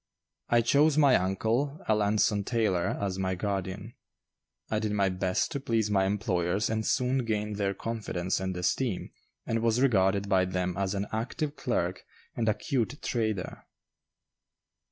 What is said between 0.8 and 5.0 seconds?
my uncle, Alanson Taylor, as my guardian. I did